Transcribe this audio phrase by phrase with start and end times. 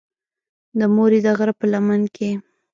[0.79, 2.31] د مورې د غرۀ پۀ لمن کښې